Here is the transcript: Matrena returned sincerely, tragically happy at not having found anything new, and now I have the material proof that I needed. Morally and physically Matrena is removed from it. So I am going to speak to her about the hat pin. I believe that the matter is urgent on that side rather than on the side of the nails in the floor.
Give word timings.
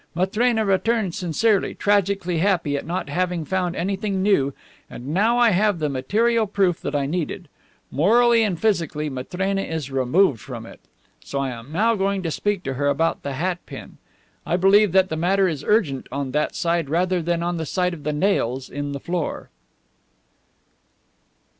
Matrena 0.15 0.65
returned 0.65 1.13
sincerely, 1.13 1.75
tragically 1.75 2.39
happy 2.39 2.75
at 2.75 2.87
not 2.87 3.07
having 3.07 3.45
found 3.45 3.75
anything 3.75 4.23
new, 4.23 4.51
and 4.89 5.09
now 5.09 5.37
I 5.37 5.51
have 5.51 5.77
the 5.77 5.89
material 5.89 6.47
proof 6.47 6.81
that 6.81 6.95
I 6.95 7.05
needed. 7.05 7.47
Morally 7.91 8.41
and 8.41 8.59
physically 8.59 9.11
Matrena 9.11 9.61
is 9.61 9.91
removed 9.91 10.39
from 10.41 10.65
it. 10.65 10.79
So 11.23 11.37
I 11.37 11.51
am 11.51 11.71
going 11.99 12.23
to 12.23 12.31
speak 12.31 12.63
to 12.63 12.73
her 12.73 12.87
about 12.87 13.21
the 13.21 13.33
hat 13.33 13.59
pin. 13.67 13.99
I 14.43 14.57
believe 14.57 14.91
that 14.93 15.09
the 15.09 15.15
matter 15.17 15.47
is 15.47 15.63
urgent 15.63 16.07
on 16.11 16.31
that 16.31 16.55
side 16.55 16.89
rather 16.89 17.21
than 17.21 17.43
on 17.43 17.57
the 17.57 17.65
side 17.67 17.93
of 17.93 18.01
the 18.01 18.11
nails 18.11 18.71
in 18.71 18.93
the 18.93 18.99
floor. 18.99 19.51